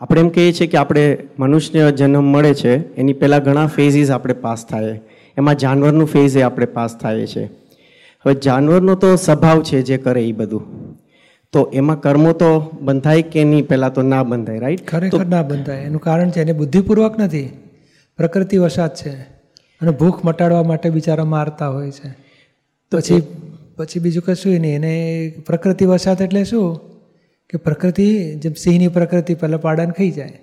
આપણે 0.00 0.20
એમ 0.20 0.28
કહીએ 0.28 0.52
છીએ 0.52 0.66
કે 0.66 0.78
આપણે 0.78 1.18
મનુષ્ય 1.38 1.92
જન્મ 1.92 2.24
મળે 2.24 2.54
છે 2.54 2.94
એની 2.94 3.12
પહેલાં 3.12 3.42
ઘણા 3.42 3.66
ફેઝીસ 3.66 4.10
આપણે 4.10 4.34
પાસ 4.34 4.66
થાય. 4.66 5.00
એમાં 5.36 5.58
જાનવરનું 5.58 6.06
ફેઝ 6.06 6.36
એ 6.36 6.42
આપણે 6.42 6.66
પાસ 6.66 6.98
થાય 6.98 7.26
છે. 7.26 7.44
હવે 8.26 8.34
જાનવરનો 8.34 8.94
તો 8.94 9.16
સ્વભાવ 9.16 9.62
છે 9.62 9.82
જે 9.82 9.96
કરે 9.96 10.24
એ 10.24 10.32
બધું. 10.32 10.94
તો 11.52 11.70
એમાં 11.74 12.00
કર્મો 12.00 12.32
તો 12.32 12.78
બંધાય 12.82 13.22
કે 13.22 13.44
નહીં 13.44 13.68
પહેલાં 13.68 13.92
તો 13.92 14.02
ના 14.02 14.22
બંધાય 14.22 14.58
રાઈટ 14.58 14.88
ખરેખર 14.88 15.24
ના 15.24 15.42
બંધાય. 15.42 15.76
એનું 15.76 16.00
કારણ 16.00 16.30
છે 16.30 16.40
એને 16.40 16.52
બુદ્ધિપૂર્વક 16.52 17.18
નથી. 17.18 17.50
પ્રકૃતિ 18.16 18.56
વશાત 18.58 18.96
છે. 18.96 19.12
અને 19.80 19.90
ભૂખ 19.90 20.24
મટાડવા 20.24 20.62
માટે 20.62 20.90
બિચારા 20.90 21.24
મારતા 21.24 21.68
હોય 21.68 21.90
છે. 21.90 22.16
પછી 22.92 23.22
પછી 23.76 24.00
બીજું 24.00 24.22
કશું 24.26 24.52
નહીં. 24.52 24.74
એને 24.74 25.32
પ્રકૃતિ 25.46 25.84
વસાદ 25.84 26.20
એટલે 26.20 26.44
શું? 26.44 26.93
કે 27.54 27.58
પ્રકૃતિ 27.58 28.06
જેમ 28.34 28.52
સિંહની 28.52 28.88
પ્રકૃતિ 28.88 29.34
પહેલાં 29.34 29.60
પાડાને 29.60 29.92
ખાઈ 29.92 30.10
જાય. 30.10 30.38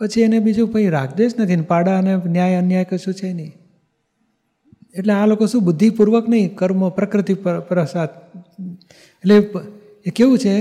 પછી 0.00 0.20
એને 0.20 0.38
બીજું 0.38 0.68
પછી 0.72 0.88
રાગદેશ 0.88 1.32
નથી 1.38 1.56
ને 1.56 1.62
પાડા 1.62 1.98
અને 1.98 2.14
ન્યાય 2.26 2.54
અન્યાય 2.54 2.84
કશું 2.84 3.14
છે 3.14 3.32
નહીં. 3.32 3.52
એટલે 4.94 5.12
આ 5.12 5.26
લોકો 5.26 5.46
શું 5.46 5.64
બુદ્ધિપૂર્વક 5.64 6.28
નહીં, 6.28 6.54
કર્મ, 6.56 6.88
પ્રકૃતિ 6.88 7.34
પ્રસાદ. 7.68 8.08
એટલે 9.22 9.36
એ 10.06 10.10
કેવું 10.10 10.38
છે 10.38 10.54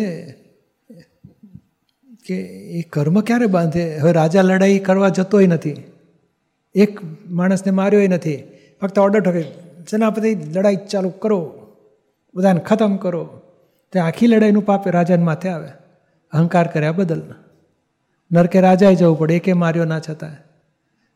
કે 2.26 2.35
એ 2.71 2.81
કર્મ 2.81 3.21
ક્યારે 3.21 3.48
બાંધે? 3.48 3.85
હવે 3.98 4.12
રાજા 4.12 4.41
લડાઈ 4.41 4.79
કરવા 4.79 5.09
જતોય 5.09 5.48
નથી. 5.48 5.76
એક 6.76 6.99
માણસને 7.29 7.71
માર્યોય 7.71 8.07
નથી. 8.07 8.38
ફક્ત 8.81 8.99
ઓર્ડર 8.99 9.21
ઠકે, 9.21 9.43
સેનાપતિ 9.91 10.35
લડાઈ 10.35 10.77
ચાલુ 10.90 11.09
કરો, 11.09 11.40
બધાને 12.35 12.59
ખતમ 12.59 12.95
કરો. 12.98 13.23
તે 13.91 14.00
આખી 14.00 14.27
લડાઈનું 14.27 14.66
પાપ 14.66 14.88
રાજાને 14.88 15.23
માથે 15.23 15.50
આવે. 15.50 15.70
અહંકાર 16.32 16.68
કર્યા 16.68 16.91
બદલ 16.91 17.22
નરકે 18.32 18.62
રાજાએ 18.62 18.95
જવું 18.95 19.20
પડે 19.20 19.36
એકે 19.36 19.54
માર્યો 19.54 19.86
ના 19.86 19.99
છતાં 19.99 20.34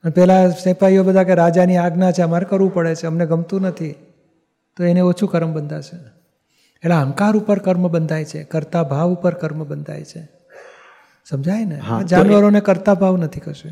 અને 0.04 0.12
પહેલાં 0.12 0.52
સિપાહીઓ 0.52 1.04
બધા 1.04 1.24
કે 1.24 1.36
રાજાની 1.36 1.78
આજ્ઞા 1.78 2.12
છે 2.12 2.22
અમારે 2.22 2.46
કરવું 2.46 2.74
પડે 2.74 2.96
છે 2.96 3.08
અમને 3.08 3.26
ગમતું 3.26 3.62
નથી. 3.62 3.96
તો 4.78 4.84
એને 4.84 5.02
ઓછું 5.02 5.30
કર્મ 5.30 5.54
બંધાશે. 5.54 5.98
એટલે 6.76 6.96
અહંકાર 6.96 7.36
ઉપર 7.36 7.60
કર્મ 7.60 7.88
બંધાય 7.88 8.26
છે 8.26 8.44
કરતા 8.44 8.84
ભાવ 8.84 9.14
ઉપર 9.14 9.34
કર્મ 9.34 9.64
બંધાય 9.64 10.04
છે. 10.04 10.30
સમજાય 11.30 11.66
ને? 11.66 11.82
જાનવરોને 12.04 12.60
કરતા 12.60 12.94
ભાવ 12.94 13.18
નથી 13.18 13.40
કશું. 13.40 13.72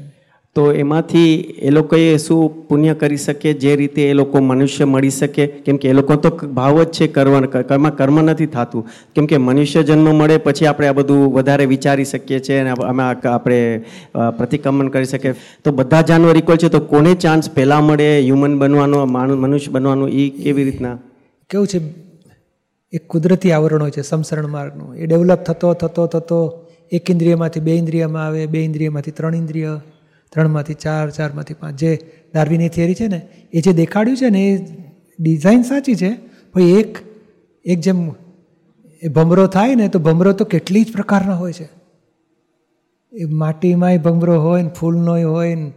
તો 0.56 0.64
એમાંથી 0.74 1.30
એ 1.68 1.70
લોકોએ 1.72 2.18
શું 2.18 2.42
પુણ્ય 2.68 2.94
કરી 2.94 3.18
શકે, 3.18 3.54
જે 3.56 3.72
રીતે 3.76 4.02
એ 4.10 4.14
લોકો 4.14 4.42
મનુષ્ય 4.42 4.86
મળી 4.86 5.10
શકે? 5.12 5.46
કેમ 5.66 5.78
કે 5.78 5.88
એ 5.90 5.94
લોકો 5.94 6.16
તો 6.24 6.30
ભાવ 6.58 6.76
જ 6.82 6.90
છે 6.98 7.06
કર્મ 7.08 7.46
કર્મ 7.46 7.86
કર્મ 8.00 8.18
નથી 8.22 8.50
થતું. 8.56 8.84
કેમ 9.16 9.26
કે 9.32 9.38
મનુષ્ય 9.40 9.82
જન્મ 9.84 10.10
મળે 10.20 10.36
પછી 10.46 10.68
આપણે 10.72 10.88
આ 10.90 10.98
બધું 11.00 11.24
વધારે 11.36 11.66
વિચારી 11.66 12.06
શકીએ 12.06 12.40
છીએ 12.40 12.60
અને 12.60 12.72
અમે 12.90 13.04
આપણે 13.04 13.58
પ્રતિક્રમણ 14.38 14.92
કરી 14.94 15.10
શકીએ. 15.14 15.34
તો 15.64 15.72
બધા 15.72 16.02
જાનવર 16.10 16.38
ઇક્વલ 16.38 16.60
છે, 16.64 16.70
તો 16.70 16.82
કોને 16.92 17.12
ચાન્સ 17.16 17.50
પહેલાં 17.56 17.84
મળે 17.84 18.10
હ્યુમન 18.20 18.58
બનવાનો 18.60 19.00
મનુષ્ય 19.44 19.72
બનવાનું 19.72 20.10
એ 20.12 20.30
કેવી 20.44 20.66
રીતના? 20.68 20.96
કેવું 21.50 21.68
છે? 21.68 21.82
એક 22.94 23.04
કુદરતી 23.08 23.52
આવરણ 23.52 23.82
હોય 23.82 23.96
છે 23.98 24.04
સમસરણ 24.04 24.54
માર્ગનું. 24.56 24.94
એ 25.02 25.10
ડેવલપ 25.10 25.42
થતો 25.50 25.74
થતો 25.82 26.06
થતો, 26.14 26.40
એક 26.92 27.10
ઇન્દ્રિયમાંથી 27.10 27.66
બે 27.68 27.74
ઇન્દ્રિયમાં 27.82 28.28
આવે, 28.28 28.46
બે 28.46 28.60
ઇન્દ્રિયમાંથી 28.70 29.16
ત્રણ 29.18 29.36
ઇન્દ્રિય. 29.36 29.74
ત્રણમાંથી 30.34 30.74
ચાર, 30.74 31.10
ચારમાંથી 31.10 31.54
પાંચ. 31.54 31.80
જે 31.80 32.00
ડાર્વિની 32.34 32.70
થિયરી 32.70 32.94
છે 32.94 33.08
ને, 33.08 33.28
એ 33.54 33.62
જે 33.62 33.74
દેખાડ્યું 33.74 34.18
છે 34.18 34.30
ને, 34.30 34.48
એ 34.48 34.66
ડિઝાઇન 35.20 35.62
સાચી 35.62 35.96
છે, 35.96 36.14
પણ 36.54 36.62
એક 36.62 36.98
એક 37.66 37.80
જેમ 37.80 38.10
એ 39.04 39.08
ભમરો 39.08 39.48
થાય 39.48 39.76
ને, 39.76 39.88
તો 39.88 40.00
ભમરો 40.00 40.34
તો 40.34 40.46
કેટલી 40.46 40.84
જ 40.84 40.94
પ્રકારના 40.94 41.36
હોય 41.36 41.54
છે. 41.54 41.70
એ 43.14 43.26
માટીમાંય 43.26 43.98
ભમરો 43.98 44.42
હોય 44.42 44.62
ને, 44.62 44.70
ફૂલનોય 44.70 45.24
હોય 45.24 45.56
ને, 45.56 45.74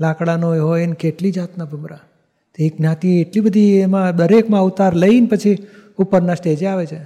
લાકડાનોય 0.00 0.58
હોય 0.58 0.86
ને, 0.86 0.92
કેટલી 0.92 1.30
જાતના 1.30 1.64
ભમરા. 1.64 1.96
તો 2.56 2.64
એક 2.64 2.76
જ્ઞાતિ 2.76 3.20
એટલી 3.20 3.40
બધી 3.40 3.74
એમાં, 3.74 4.16
દરેકમાં 4.16 4.60
અવતાર 4.60 4.94
લઈને 4.94 5.26
પછી 5.26 5.66
ઉપરના 5.98 6.34
સ્ટેજે 6.34 6.66
આવે 6.66 6.86
છે. 6.86 6.98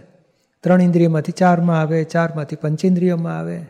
ત્રણ 0.60 0.82
ઇન્દ્રિયમાંથી 0.82 1.32
ચારમાં 1.32 1.80
આવે, 1.80 2.04
ચારમાંથી 2.04 2.56
પંચેન્દ્રિયમાં 2.56 3.38
આવે. 3.38 3.60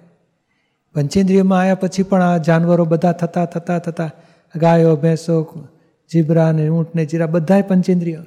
પંચેન્દ્રિયમાં 0.94 1.60
આવ્યા 1.60 1.74
પછી 1.74 2.02
પણ 2.02 2.22
આ 2.22 2.36
જાનવરો 2.36 2.84
બધા 2.84 3.12
થતા 3.12 3.44
થતા 3.44 3.78
થતા, 3.78 4.10
ગાયો, 4.56 4.96
ભેંસો 4.96 5.68
જીબરા 6.12 6.52
ને 6.52 6.68
ઊંટ 6.68 6.94
ને 6.94 7.06
જીરા 7.06 7.26
બધાય 7.26 7.62
પંચેન્દ્રિય. 7.62 8.22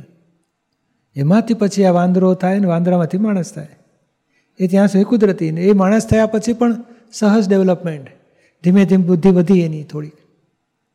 એમાંથી 1.15 1.53
પછી 1.53 1.85
આ 1.85 1.91
વાંદરો 1.91 2.33
થાય 2.33 2.59
ને 2.59 2.67
વાંદરામાંથી 2.67 3.17
માણસ 3.17 3.53
થાય. 3.53 3.67
એ 4.59 4.67
ત્યાં 4.67 4.87
સુધી 4.87 5.03
કુદરતી 5.03 5.51
ને 5.51 5.61
એ 5.61 5.73
માણસ 5.73 6.07
થયા 6.07 6.25
પછી 6.25 6.53
પણ 6.53 6.75
સહજ 7.13 7.49
ડેવલપમેન્ટ. 7.49 8.07
ધીમે 8.63 8.85
ધીમે 8.85 9.03
બુદ્ધિ 9.03 9.29
વધી 9.29 9.61
એની 9.61 9.83
થોડીક. 9.83 10.13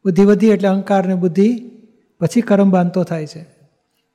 બુદ્ધિ 0.04 0.24
વધી 0.24 0.48
એટલે 0.48 0.68
અહંકાર 0.68 1.06
ને 1.06 1.14
બુદ્ધિ 1.14 1.70
પછી 2.20 2.40
કરમ 2.40 2.70
બાંધતો 2.70 3.04
થાય 3.04 3.26
છે. 3.26 3.40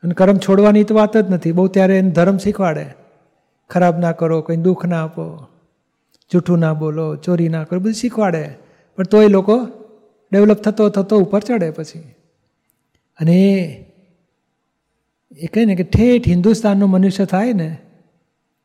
અને 0.04 0.14
કરમ 0.14 0.38
છોડવાની 0.38 0.84
તો 0.84 0.96
વાત 0.96 1.18
જ 1.18 1.32
નથી. 1.32 1.52
બહુ 1.52 1.68
ત્યારે 1.68 1.98
એને 1.98 2.12
ધર્મ 2.12 2.38
શીખવાડે. 2.38 2.86
ખરાબ 3.70 4.00
ના 4.00 4.12
કરો, 4.12 4.42
કંઈ 4.42 4.58
દુઃખ 4.58 4.86
ના 4.86 5.04
આપો. 5.04 5.48
જૂઠું 6.32 6.60
ના 6.60 6.74
બોલો, 6.74 7.16
ચોરી 7.16 7.50
ના 7.50 7.64
કરો, 7.64 7.80
બધું 7.80 7.94
શીખવાડે. 7.94 8.50
પણ 8.96 9.04
તોય 9.04 9.28
લોકો 9.28 9.68
ડેવલપ 10.32 10.58
થતો 10.58 10.90
થતો 10.90 11.20
ઉપર 11.20 11.40
ચડે 11.40 11.72
પછી. 11.72 12.00
અને 13.20 13.36
એ 15.38 15.48
કહે 15.48 15.66
ને 15.66 15.76
કે 15.76 15.84
ઠેઠ 15.84 16.28
હિન્દુસ્તાનનો 16.28 16.88
મનુષ્ય 16.88 17.26
થાય 17.26 17.54
ને, 17.54 17.78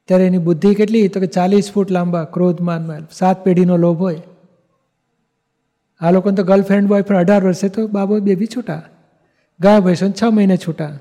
ત્યારે 0.05 0.27
એની 0.27 0.39
બુદ્ધિ 0.39 0.75
કેટલી? 0.75 1.09
તો 1.09 1.21
કે 1.21 1.27
ચાલીસ 1.27 1.73
ફૂટ 1.73 1.91
લાંબા 1.91 2.25
ક્રોધ 2.25 2.61
માનમાં 2.61 3.01
સાત 3.11 3.45
પેઢીનો 3.45 3.77
લોભ 3.77 3.99
હોય. 3.99 4.23
આ 6.01 6.11
લોકોને 6.11 6.37
તો 6.37 6.45
ગર્લફ્રેન્ડ 6.45 6.89
બોયફ્રેન્ડ 6.89 7.25
અઢાર 7.25 7.45
વર્ષે 7.45 7.69
તો 7.69 7.87
બાબો 7.87 8.21
બેબી 8.21 8.47
છૂટા. 8.47 8.83
ગાય 9.61 9.81
ભેંસો 9.81 10.11
છ 10.11 10.25
મહિને 10.25 10.57
છૂટા. 10.57 10.99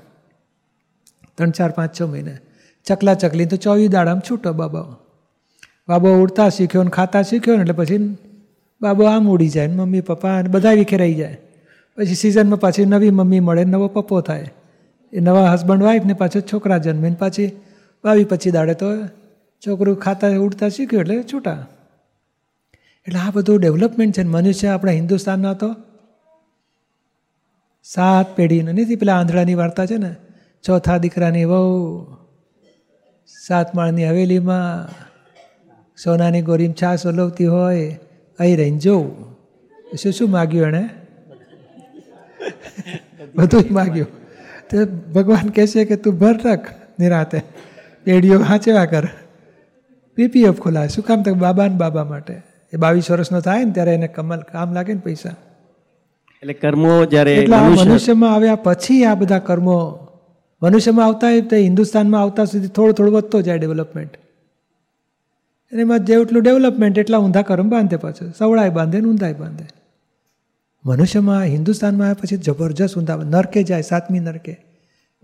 ત્રણ 1.34 1.50
ચાર 1.50 1.70
પાંચ 1.70 2.00
છ 2.00 2.02
મહિને. 2.02 2.38
ચકલા 2.84 3.14
ચકલી 3.14 3.46
તો 3.46 3.56
ચોવીસ 3.56 3.90
દાડામાં 3.90 4.22
છૂટો 4.30 4.52
બાબા 4.52 4.96
બાબો 5.88 6.08
ઉડતા 6.22 6.48
શીખ્યો 6.48 6.82
ને 6.82 6.90
ખાતા 6.90 7.22
શીખ્યો 7.22 7.56
ને 7.56 7.62
એટલે 7.62 7.72
પછી 7.72 8.16
બાબો 8.80 9.04
આમ 9.04 9.28
ઉડી 9.28 9.48
જાય 9.48 9.66
ને 9.66 9.74
મમ્મી, 9.74 10.00
પપ્પા 10.00 10.36
અને 10.38 10.48
બધા 10.48 10.72
વિખેરાઈ 10.72 11.14
જાય. 11.14 11.38
પછી 11.98 12.14
સિઝનમાં 12.14 12.60
પાછી 12.60 12.84
નવી 12.84 13.10
મમ્મી 13.10 13.40
મળે 13.40 13.64
નવો 13.64 13.88
પપ્પો 13.88 14.20
થાય. 14.20 14.48
એ 15.12 15.20
નવા 15.20 15.52
હસબન્ડ 15.52 15.82
વાઈફ 15.82 16.04
ને 16.04 16.14
પાછો 16.14 16.40
છોકરા 16.40 16.78
જન્મીને 16.78 17.16
પાછી 17.16 17.50
બાવી 18.04 18.24
પછી 18.24 18.50
દાડે 18.50 18.74
તો 18.74 18.88
છોકરું 19.62 19.96
ખાતા 19.96 20.38
ઉડતા 20.38 20.68
શીખ્યું 20.68 21.02
એટલે 21.02 21.22
છૂટા. 21.22 21.60
એટલે 23.06 23.18
આ 23.18 23.30
બધું 23.30 23.60
ડેવલપમેન્ટ 23.60 24.14
છે 24.16 24.22
મનુષ્ય 24.22 24.68
આપણા 24.68 24.92
હિન્દુસ્તાનના 24.92 25.54
તો 25.54 25.70
સાત 27.86 28.36
પેઢીને 28.36 28.72
નથી 28.72 28.96
પેલા 28.96 29.18
આંધળાની 29.18 29.54
વાર્તા 29.54 29.86
છે 29.86 29.96
ને, 29.96 30.10
ચોથા 30.64 30.98
દીકરાની 30.98 31.44
વહુ, 31.44 31.62
સાત 33.46 33.74
માળની 33.74 34.08
હવેલીમાં 34.08 34.88
સોનાની 36.04 36.42
ગોરીમ 36.42 36.72
છાસ 36.72 37.06
ઓલવતી 37.06 37.46
હોય 37.46 37.98
અહીં 38.38 38.56
રહીને 38.56 38.78
જોવું 38.78 39.32
શું 40.02 40.12
શું 40.12 40.30
માગ્યું 40.30 40.66
એણે? 40.66 40.88
બધું 43.34 43.62
જ 43.62 43.70
માગ્યું. 43.70 44.06
તો 44.70 44.84
ભગવાન 44.86 45.48
કહેશે 45.48 45.84
કે 45.84 45.96
તું 45.96 46.18
ભર 46.18 46.38
રાખ 46.44 46.70
નિરાતે. 47.00 47.42
પેઢીઓ 48.04 48.38
વાંચવા 48.38 48.84
કર. 48.84 49.08
પીપીએફ 50.14 50.60
ખોલાય 50.60 50.88
શું 50.88 51.04
કામ 51.04 51.22
તક 51.22 51.32
બાબા 51.32 51.68
ને 51.68 51.74
બાબા 51.74 52.04
માટે? 52.04 52.42
એ 52.72 52.76
બાવીસ 52.76 53.10
વર્ષનો 53.10 53.40
થાય 53.40 53.64
ને 53.64 53.72
ત્યારે 53.72 53.94
એને 53.94 54.08
કમલ 54.08 54.40
કામ 54.52 54.74
લાગે 54.74 54.94
ને 54.94 55.00
પૈસા. 55.00 55.34
એટલે 56.42 56.52
કર્મો 56.52 57.04
જ્યારે 57.04 57.36
એટલે 57.36 57.56
આ 57.56 57.68
મનુષ્યમાં 57.68 58.34
આવ્યા 58.34 58.54
પછી 58.54 59.04
આ 59.04 59.14
બધા 59.14 59.38
કર્મો. 59.38 60.08
મનુષ્યમાં 60.62 61.06
આવતા 61.06 61.56
હિન્દુસ્તાનમાં 61.56 62.20
આવતા 62.20 62.44
સુધી 62.44 62.68
થોડું 62.68 62.94
થોડું 62.94 63.14
વધતો 63.14 63.40
જાય 63.40 63.58
ડેવલપમેન્ટ 63.58 64.21
એમાં 65.72 66.04
જેટલું 66.04 66.42
ડેવલપમેન્ટ 66.42 66.98
એટલા 66.98 67.18
ઊંધા 67.18 67.42
કર્મ 67.42 67.68
બાંધે 67.70 67.96
પાછું 67.96 68.34
સવળાય 68.38 68.70
બાંધે 68.70 69.00
ને 69.00 69.08
ઊંધાય 69.08 69.32
બાંધે. 69.32 69.64
મનુષ્યમાં 70.84 71.42
હિન્દુસ્તાનમાં 71.42 72.06
આવ્યા 72.06 72.22
પછી 72.22 72.36
જબરજસ્ત 72.36 72.98
ઊંધા 72.98 73.16
નરકે 73.16 73.62
જાય 73.62 73.82
સાતમી 73.82 74.20
નરકે. 74.20 74.64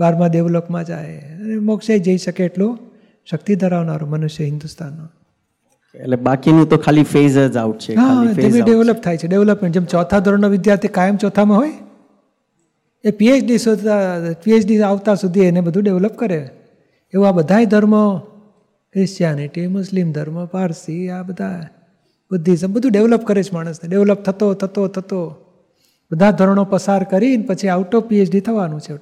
બારમા 0.01 0.29
દેવલોકમાં 0.29 0.85
જાય. 0.85 1.17
અને 1.17 1.57
મોક્ષે 1.57 1.99
જઈ 1.99 2.17
શકે 2.17 2.45
એટલું 2.45 2.79
શક્તિ 3.31 3.55
ધરાવનારો 3.55 4.07
મનુષ્ય 4.07 4.45
હિન્દુસ્તાનનો. 4.45 5.09
એટલે 5.95 6.17
બાકીનું 6.17 6.69
તો 6.69 6.77
ખાલી 6.77 7.03
ફેઝ 7.03 7.39
જ 7.39 7.57
આઉટ 7.57 7.79
છે 7.79 7.95
હા 7.95 8.25
ધીમે 8.25 8.61
ડેવલપ 8.61 8.97
થાય 8.97 9.17
છે. 9.17 9.27
ડેવલપમેન્ટ 9.27 9.75
જેમ 9.75 9.85
ચોથા 9.85 10.19
ધોરણનો 10.19 10.49
વિદ્યાર્થી 10.49 10.89
કાયમ 10.89 11.17
ચોથામાં 11.17 11.59
હોય 11.59 11.73
એ 13.05 13.11
પીએચડી 13.11 13.59
શોધતા 13.59 14.33
પીએચડી 14.45 14.83
આવતા 14.83 15.15
સુધી 15.15 15.41
એને 15.41 15.61
બધું 15.61 15.83
ડેવલપ 15.83 16.17
કરે. 16.17 16.51
એવું 17.15 17.29
આ 17.29 17.33
બધાય 17.33 17.67
ધર્મો 17.67 18.28
ક્રિશ્ચિયાનિટી 18.99 19.67
મુસ્લિમ 19.67 20.13
ધર્મ 20.13 20.47
પારસી 20.47 21.09
આ 21.09 21.23
બધા 21.23 21.63
બુદ્ધિઝમ 22.31 22.73
બધું 22.73 22.93
ડેવલપ 22.93 23.25
કરે 23.25 23.43
છે 23.43 23.51
માણસને. 23.53 23.89
ડેવલપ 23.89 24.23
થતો 24.23 24.55
થતો 24.55 24.89
થતો. 24.89 25.37
બધા 26.13 26.31
ધોરણો 26.31 26.65
પસાર 26.65 27.05
કરીને 27.05 27.43
પછી 27.43 27.69
આઉટ 27.69 27.95
ઓફ 27.95 28.05
પીએચડી 28.05 28.41
થવાનું 28.41 28.81
છે 28.81 28.93